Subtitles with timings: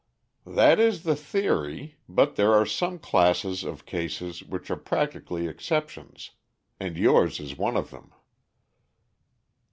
[0.47, 6.31] "That is the theory; but there are some classes of cases which are practically exceptions,
[6.79, 8.11] and yours is one of them."